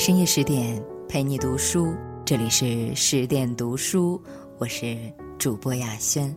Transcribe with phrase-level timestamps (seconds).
[0.00, 4.18] 深夜十点陪你读书，这里是十点读书，
[4.56, 4.96] 我是
[5.38, 6.34] 主播亚轩。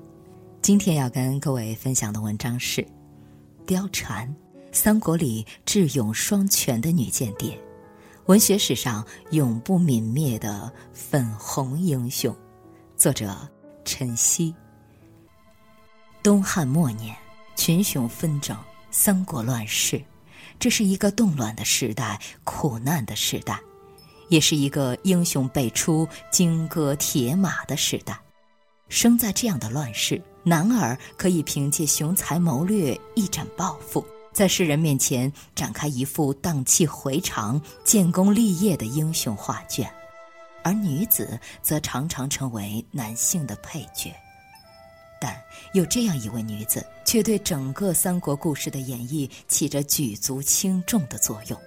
[0.61, 2.81] 今天要跟各位分享的文章是
[3.65, 4.27] 《貂蝉》，
[4.73, 7.57] 三国里智勇双全的女间谍，
[8.25, 12.35] 文学史上永不泯灭的粉红英雄。
[12.97, 13.33] 作者
[13.85, 14.53] 陈曦。
[16.21, 17.15] 东汉末年，
[17.55, 18.57] 群雄纷争，
[18.91, 20.03] 三国乱世。
[20.63, 23.59] 这是一个动乱的时代，苦难的时代，
[24.29, 28.17] 也是一个英雄辈出、金戈铁马的时代。
[28.87, 39.85] 生在这样的乱世，男儿可以凭借雄才谋略一展抱负，在世人面前展开一幅荡气回肠、建功立业的英雄画卷；
[40.63, 44.15] 而女子则常常成为男性的配角。
[45.23, 45.41] 但
[45.71, 51.57] 有这样一位女子，却对整个三国故事的演绎起着举足轻重的作用。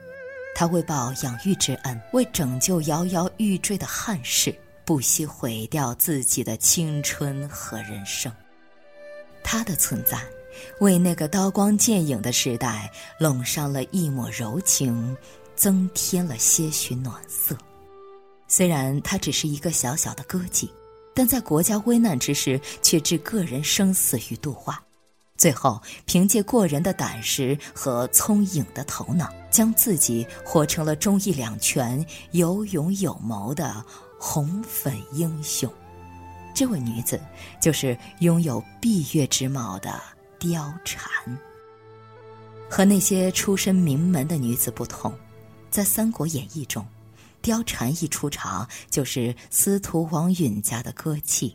[0.54, 8.30] 她为报养育之恩，为拯救摇摇欲坠的汉室，不惜毁掉自己的青春和人生。
[9.42, 10.20] 她的存在，
[10.80, 15.16] 为那个刀光剑影的时代笼上了一抹柔情，
[15.54, 17.56] 增添了些许暖色。
[18.48, 20.68] 虽然她只是一个小小的歌妓。
[21.16, 24.78] 但在国家危难之时，却置个人生死于度外，
[25.38, 33.82] 最后凭借过人的胆识和聪颖的头脑，将自己活成了忠义两全、有勇有谋的
[34.20, 35.72] 红粉英雄。
[36.54, 37.18] 这位女子
[37.62, 39.98] 就是拥有闭月之貌的
[40.38, 41.10] 貂蝉。
[42.68, 45.10] 和那些出身名门的女子不同，
[45.70, 46.86] 在《三国演义》中。
[47.46, 51.54] 貂蝉一出场就是司徒王允家的歌妓，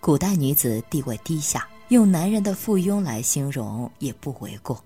[0.00, 4.82] 古代女子地位低下，用男人的附庸来形容也不为过。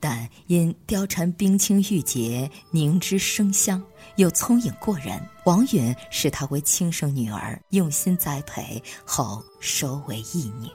[0.00, 3.82] 但因貂蝉冰清玉洁、凝脂生香，
[4.16, 10.70] 又聪颖过人，王允视她为亲生女儿，用心栽培后收为义女。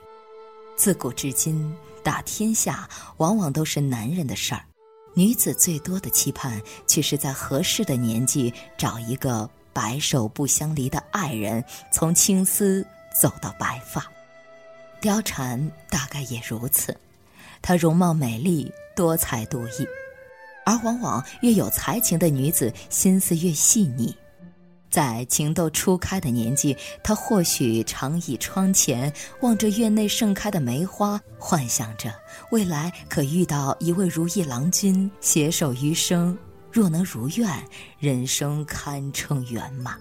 [0.76, 1.74] 自古至今，
[2.04, 4.64] 打天下往往都是男人的事儿。
[5.14, 12.84] 女子最多的期盼，却是在合适的年纪找一个白首不相离的爱人，从青丝
[13.20, 14.04] 走到白发。
[15.00, 16.96] 貂蝉大概也如此，
[17.62, 19.86] 她容貌美丽，多才多艺，
[20.66, 24.16] 而往往越有才情的女子，心思越细腻。
[24.94, 32.14] 在情窦初开的年纪，他或许常倚窗前，望着院内盛开的梅花，幻想着
[32.52, 36.38] 未来可遇到一位如意郎君，携手余生。
[36.70, 37.50] 若能如愿，
[37.98, 39.98] 人生堪称圆满。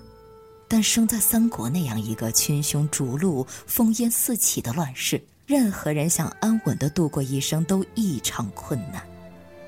[0.67, 9.01] 但生在三国那样一个群雄逐鹿、烽烟四起的乱世，任何人想安稳地度过一生都异常困难。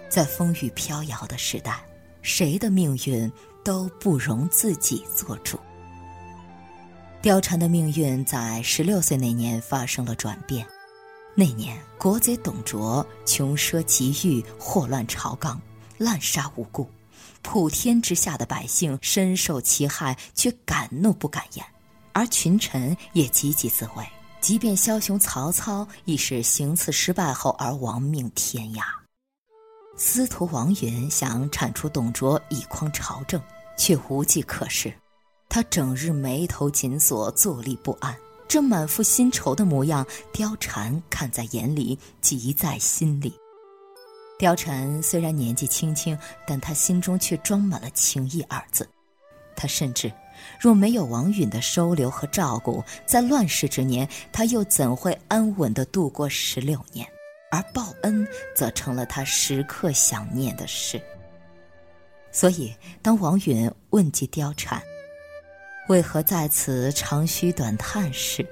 [0.08, 1.84] 在风雨飘摇的时代，
[2.22, 3.32] 谁的命运？
[3.66, 5.60] 都不容自己做主。
[7.22, 10.66] 貂蝉的命运在十六岁那年发生了转变。
[11.34, 15.60] 那年，国贼董卓穷奢极欲，祸乱朝纲，
[15.98, 16.88] 滥杀无辜，
[17.42, 21.66] 普天之下的百姓深受其害，却敢怒不敢言，
[22.14, 24.06] 而群臣也积极自卫。
[24.40, 28.84] 即便枭雄曹操亦是行刺失败后而亡命天涯。
[29.98, 33.42] 司徒王允想铲除董卓，以匡朝政。
[33.78, 34.94] 却无计可施，
[35.50, 38.16] 他整日眉头紧锁，坐立不安。
[38.48, 43.34] 这满腹新愁的模样，貂蝉看在眼里，急在心里。
[44.40, 48.88] 貂蝉虽然年纪轻轻，但她心中却装满了情义二字。
[49.56, 50.12] 她甚至，
[50.60, 57.08] 若没有王允的收留和照顾，在乱世之年，她又怎会安稳地度过十六年？
[57.52, 61.02] 而报恩，则成了她时刻想念的事。
[62.36, 64.84] 所以，当王允问及貂蝉
[65.88, 68.46] 为何在此长吁短叹时，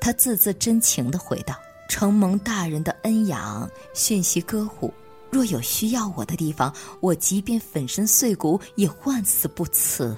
[0.00, 1.54] 他字字真情地回道
[1.88, 4.92] ：“承蒙大人的恩养，训习歌舞，
[5.30, 10.16] 若有需要我的地方，我即便粉身碎骨也万死不辞。”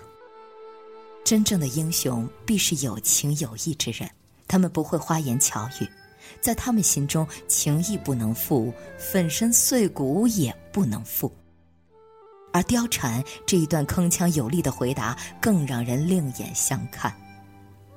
[1.22, 4.10] 真正的英雄必是有情有义之人，
[4.48, 5.86] 他们不会花言巧语，
[6.40, 11.30] 在他们心中，情义不能负，粉身碎骨也不能负。
[12.54, 17.12] 而貂蝉这一段铿锵有力的回答，更让人另眼相看。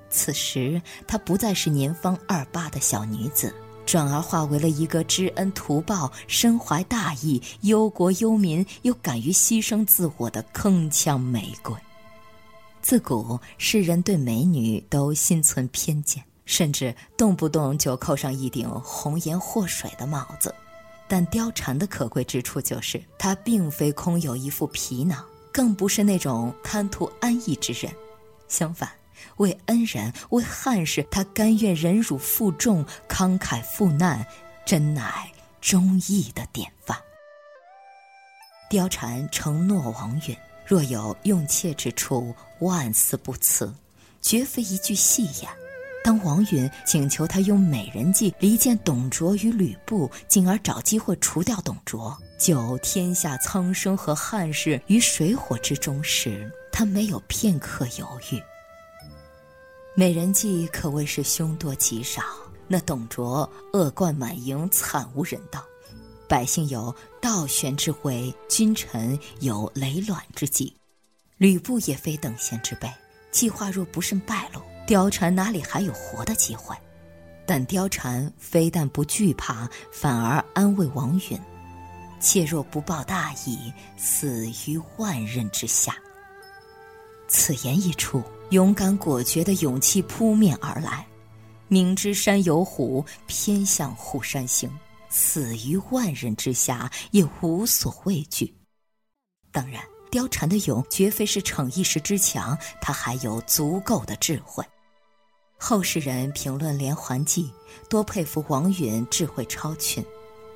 [0.09, 3.53] 此时，她不再是年方二八的小女子，
[3.85, 11.75] 转而化为了一个知恩图报、身怀大义、忧国忧民又敢于牺牲自我的铿锵玫瑰。
[12.81, 20.51] 自古世人对美女都心存偏见，甚至动不动就扣上一顶红颜祸水的帽子。
[21.07, 27.93] 但貂蝉的可贵之处就是，她并非空有一副皮囊，更不是那种贪图安逸之人，
[28.47, 28.89] 相反，
[29.37, 34.25] 为恩人、为汉室，他甘愿忍辱负重、慷慨赴难，
[34.65, 35.31] 真乃
[35.61, 36.97] 忠义的典范。
[38.69, 43.73] 貂蝉承诺王允，若有用妾之处，万死不辞，
[44.21, 45.49] 绝非一句戏言。
[46.07, 58.41] 当王允请求他用美人计离间董卓与吕布，进而找机会除掉董卓，救天下苍生和汉室于水火之中时，他没有片刻犹豫。
[59.95, 62.21] 美人计可谓是凶多吉少。
[62.69, 65.59] 那董卓恶贯满盈，惨无人道；
[66.25, 70.73] 百姓有倒悬之危，君臣有累卵之计。
[71.35, 72.89] 吕布也非等闲之辈，
[73.29, 74.61] 计划若不慎败露。
[74.87, 76.73] 貂蝉哪里还有活的机会？
[77.45, 81.37] 但貂蝉非但不惧怕，反而安慰王允
[82.21, 85.93] ：“妾若不报大义，死于万人之下。”
[87.27, 91.05] 此言一出，勇敢果决的勇气扑面而来。
[91.67, 94.71] 明知山有虎，偏向虎山行，
[95.09, 98.55] 死于万人之下也无所畏惧。
[99.51, 104.63] 当然，貂蝉的勇绝非是逞一时之强，她还有足够的智慧。
[105.57, 107.51] 后世人评论连环计，
[107.89, 110.05] 多佩服王允智慧超群，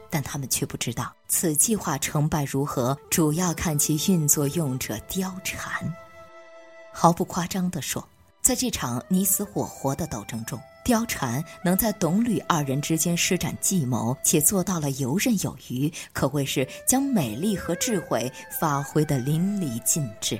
[0.10, 5.94] 但他们却不知道此计划成败如何，主要看其运作用者貂蝉。
[6.94, 8.08] 毫不夸张地说，
[8.42, 20.40] 在这场你死我活的斗争中，貂蝉能在董吕二人之间施展计谋，且做到了游刃有余，可谓是将美丽和智慧发挥得淋漓尽致。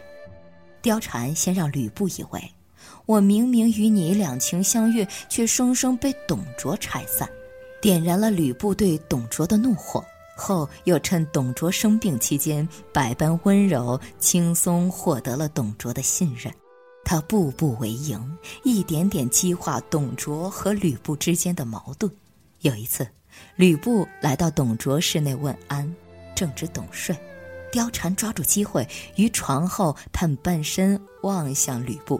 [0.84, 2.54] 貂蝉先让吕布以为。
[3.06, 7.30] 我明明与你两情相悦，却生生被董卓拆散，
[7.82, 10.04] 点燃了吕布对董卓的怒火。
[10.38, 16.52] 后又趁董卓生病期间，百般温柔，轻松获得了董卓的信任。
[17.04, 22.12] 他步步为营，一点点激化董卓和吕布之间的矛盾。
[22.62, 23.08] 有一次，
[23.56, 25.94] 吕布来到董卓室内问安，
[26.36, 27.16] 正值董睡，
[27.72, 28.88] 貂蝉抓住机会，
[29.18, 32.20] 于床后探半身望向吕布。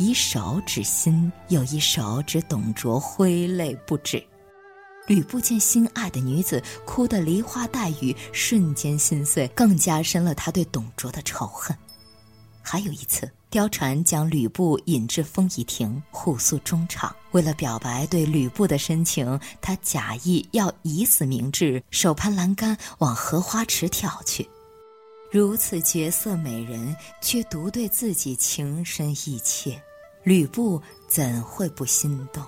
[0.00, 4.26] 一手指心，又一手指董卓，挥泪不止。
[5.06, 11.76] 吕布见心爱的女子哭得梨花带雨，瞬间心碎，更加深了他对董卓的仇恨。
[12.62, 17.14] 还有一次，貂蝉将吕布引至风仪亭，互诉衷肠。
[17.32, 24.48] 为了表白对吕布的深情，他假意要以死明志，手攀栏杆往荷花池跳去。
[25.30, 29.78] 如此绝色美人，却独对自己情深意切。
[30.22, 32.42] 吕布怎会不心动？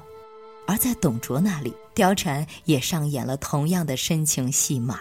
[0.66, 5.00] 而在董卓那里，貂蝉也上演了同样的深情戏码。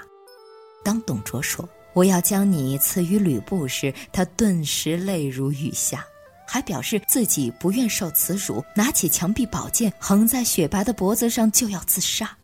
[0.83, 6.03] 当董卓说“我要将你赐予吕布”时，他顿时泪如雨下，
[6.47, 12.35] 还表示自己不愿受此辱，拿起墙壁宝剑横在雪白的脖子上就要自杀。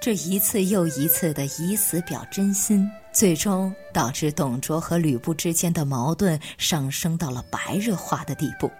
[0.00, 8.70] 这一次又一次的以死表真心，最终导致董卓和吕布之间的矛盾上升到了白热化的地步。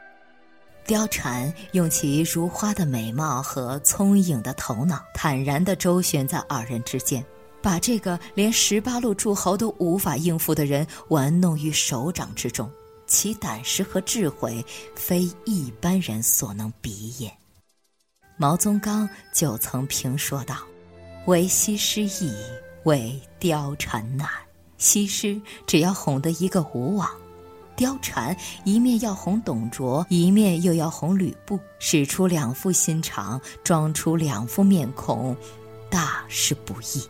[0.87, 7.25] 貂蝉用其如花的美貌和聪颖的头脑，坦然地周旋在二人之间，
[7.61, 12.71] 把这个连十八路诸侯都无法应付的人玩弄于手掌之中。
[13.09, 14.65] 其胆识和智慧，
[14.95, 17.33] 非一般人所能比也。
[18.37, 20.57] 毛宗岗就曾评说道
[21.27, 22.33] ：“为西施易，
[22.85, 24.29] 为貂蝉难。
[24.79, 27.09] 西施只要哄得一个无往。”
[27.77, 35.37] 貂蝉一面要哄董卓，一面又要哄吕布，使出两副心肠，装出两副面孔，
[35.91, 37.07] 大是不易。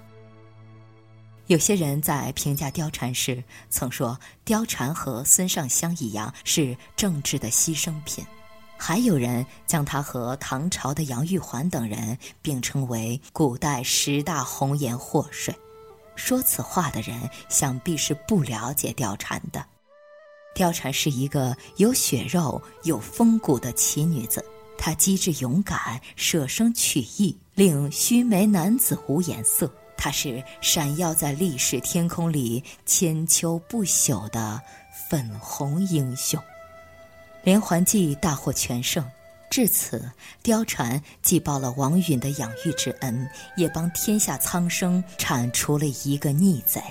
[1.46, 8.24] 有些人在评价貂蝉时，曾说貂蝉和孙尚香一样是政治的牺牲品；
[8.76, 15.54] 还有人将她和唐朝的杨玉环等人并称为古代十大红颜祸水。
[16.16, 19.64] 说此话的人，想必是不了解貂蝉的。
[20.56, 24.42] 貂蝉是一个有血肉、有风骨的奇女子，
[24.78, 29.70] 她机智勇敢，舍生取义，令须眉男子无颜色。
[29.98, 34.58] 她是闪耀在历史天空里、千秋不朽的
[35.10, 36.42] 粉红英雄。
[37.42, 39.04] 连环计大获全胜，
[39.50, 40.10] 至此，
[40.42, 46.82] 貂蝉既报了王允的养育之恩，也帮天下苍生铲除了一个逆贼。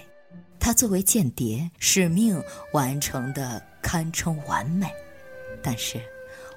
[0.66, 2.44] 他作为间谍，使命
[2.74, 4.92] 完成的堪称完美，
[5.62, 6.02] 但是，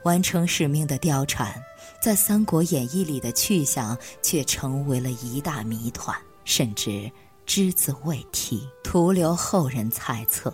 [0.03, 1.63] 完成使命的貂蝉，
[2.01, 7.13] 在《三国演义》里的去向却成为了一大谜团，甚至
[7.45, 10.51] 只字未提，徒留后人猜测。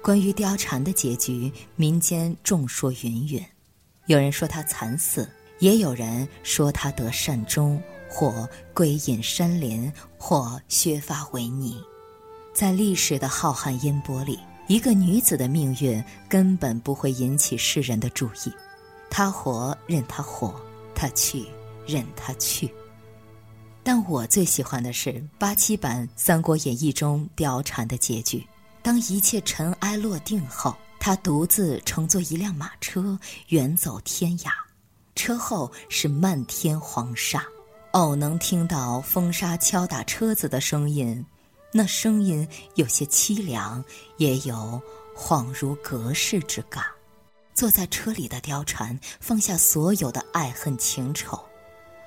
[0.00, 3.44] 关于貂蝉的结局，民间众说云云。
[4.06, 11.82] 有人说他惨死，也有人说他得善终，或归隐山林，或削发为尼。
[12.54, 18.52] 在历史的浩瀚烟波里，一个女子的命运根本不会引起世人的注意。
[19.10, 20.54] 她活任她活，
[20.94, 21.44] 她去
[21.84, 22.72] 任她去。
[23.82, 28.46] 但我最喜欢的是八七版《三国演义》中貂蝉的结局。
[28.82, 33.18] 当一切尘埃落定后，她独自乘坐一辆马车
[33.48, 34.52] 远走天涯，
[35.16, 37.42] 车后是漫天黄沙，
[37.92, 41.24] 偶能听到风沙敲打车子的声音，
[41.76, 43.84] 那声音有些凄凉，
[44.16, 44.80] 也有
[45.12, 46.84] 恍如隔世之感。
[47.52, 51.36] 坐在车里的貂蝉放下所有的爱恨情仇，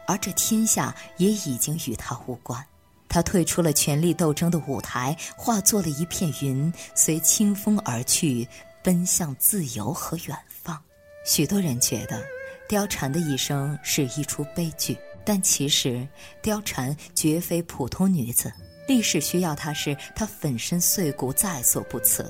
[0.08, 2.66] 而这天下也已经与他无关。
[3.10, 8.48] 他退出了权力斗争的舞台，化作了一片云，随清风而去，
[8.82, 10.82] 奔向自由和远方。
[11.26, 12.26] 许多人觉得，
[12.70, 16.08] 貂蝉的一生是一出悲剧，但其实，
[16.42, 18.50] 貂蝉绝非普通女子。
[18.88, 22.24] 历史需要他时，他粉身碎骨在所不辞；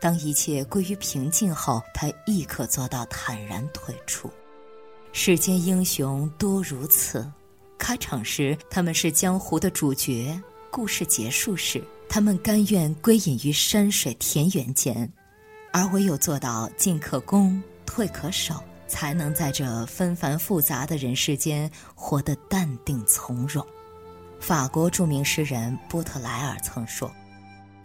[0.00, 4.28] 当一切归于平静后，他亦可做到坦然退出。
[5.12, 7.30] 世间英雄多如此。
[7.78, 10.36] 开场时，他们是江湖的主角；
[10.68, 15.10] 故事结束时，他们甘愿归隐于山水田园间。
[15.72, 18.54] 而唯有做到进可攻，退可守，
[18.88, 23.64] 才能在这纷繁复杂的人世间活得淡定从容。
[24.40, 27.10] 法国著名诗人波特莱尔曾说：“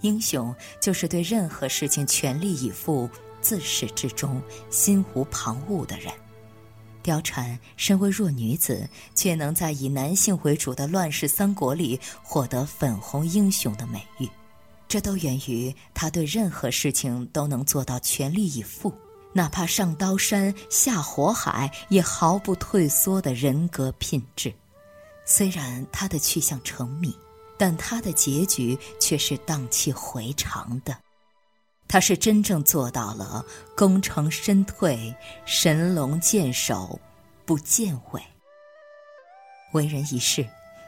[0.01, 3.09] 英雄就是对任何事情全力以赴、
[3.41, 6.13] 自始至终心无旁骛的人。”
[7.03, 14.29] 貂蝉身为弱女子，却能在以男性为主的乱世三国里获得粉红英雄的美誉，
[14.87, 18.93] 这都源于她对任何事情都能做到全力以赴，
[19.33, 24.53] 哪怕上刀山下火海也毫不退缩的人格品质。
[25.25, 27.17] 虽然他的去向成谜，
[27.57, 30.97] 但他的结局却是荡气回肠的。
[31.87, 35.15] 他是真正做到了功成身退、
[35.45, 36.99] 神龙见首
[37.45, 38.21] 不见尾。
[39.73, 40.47] 为人一世，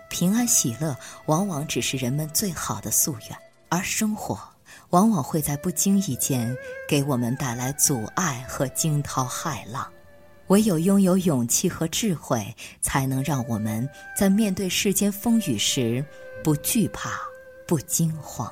[0.09, 3.37] 平安喜乐往往只是人们最好的夙愿，
[3.69, 4.39] 而生活
[4.89, 6.55] 往往会在不经意间
[6.87, 9.91] 给我们带来阻碍和惊涛骇浪。
[10.47, 13.87] 唯有拥有勇气和智慧，才能让我们
[14.17, 16.05] 在面对世间风雨时
[16.43, 17.11] 不惧怕、
[17.67, 18.51] 不惊慌。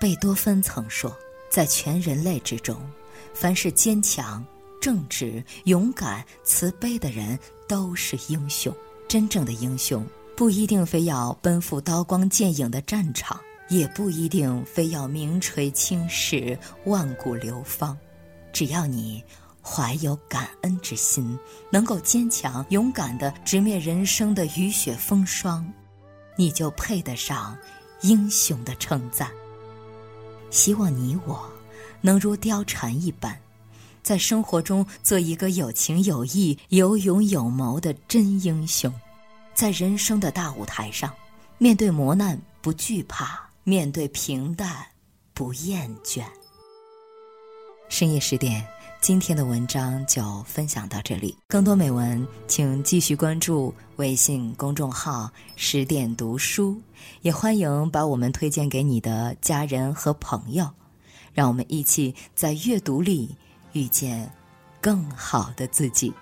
[0.00, 1.16] 贝多芬曾说。
[1.50, 2.80] 在全人类之中，
[3.34, 4.46] 凡是坚强、
[4.80, 8.72] 正直、勇敢、慈悲的人都是英雄。
[9.08, 10.06] 真正的英雄
[10.36, 17.98] 不一定非要奔赴刀光剑影的战场，也不一定非要名垂青史、万古流芳。
[18.52, 19.20] 只要你
[19.62, 21.38] 怀有感恩之心，
[21.70, 25.70] 能够坚强勇敢地直面人生的雨雪风霜，
[26.36, 27.56] 你就配得上
[28.02, 29.30] 英雄的称赞。
[30.50, 31.48] 希望你我
[32.00, 33.38] 能如貂蝉一般，
[34.02, 38.92] 在生活中做一个有情有义、有勇有谋的真英雄，
[39.54, 41.14] 在人生的大舞台上，
[41.58, 44.86] 面对磨难不惧怕，面对平淡
[45.34, 46.24] 不厌倦。
[47.88, 48.66] 深夜十点，
[49.00, 51.34] 今天的文章就分享到这里。
[51.48, 56.78] 更多美文，请继续关注微信公众号“十点读书”。
[57.22, 60.68] 也欢迎把我们推荐给你的家人和朋友，
[61.32, 63.34] 让我们一起在阅读里
[63.72, 64.30] 遇见
[64.82, 66.12] 更好的自己。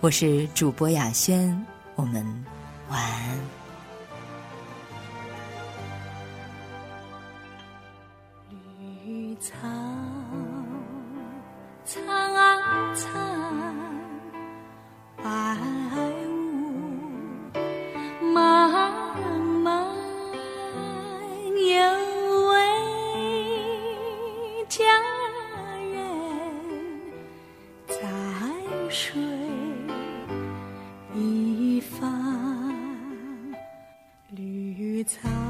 [0.00, 1.62] 我是主播雅轩，
[1.94, 2.24] 我们
[2.88, 3.38] 晚安。
[9.04, 9.52] 绿草
[12.94, 13.08] 苍
[15.16, 15.56] 白
[16.28, 16.32] 雾
[18.32, 18.32] 茫
[19.62, 19.86] 茫
[21.54, 22.54] 有位
[24.68, 24.84] 佳
[25.92, 25.96] 人
[27.86, 27.94] 在
[28.88, 29.20] 水
[31.14, 32.74] 一方
[34.30, 35.47] 绿草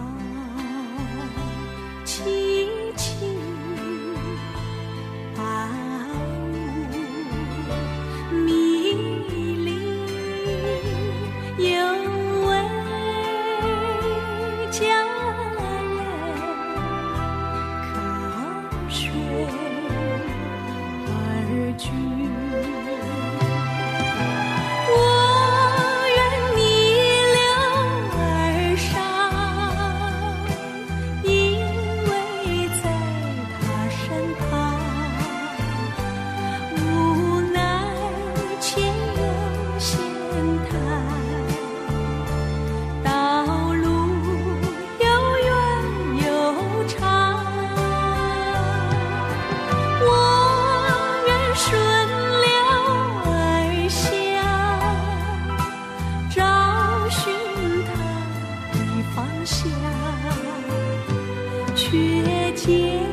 [62.68, 63.07] 却见依稀。